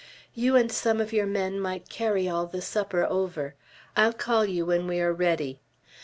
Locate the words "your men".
1.13-1.59